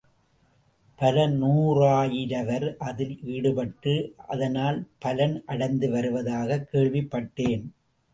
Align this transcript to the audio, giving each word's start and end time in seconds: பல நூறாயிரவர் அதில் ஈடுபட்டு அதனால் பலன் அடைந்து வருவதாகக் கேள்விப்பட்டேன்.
பல 0.95 1.27
நூறாயிரவர் 1.27 2.75
அதில் 2.77 3.19
ஈடுபட்டு 3.23 4.13
அதனால் 4.27 4.87
பலன் 4.99 5.43
அடைந்து 5.45 5.89
வருவதாகக் 5.89 6.67
கேள்விப்பட்டேன். 6.73 7.63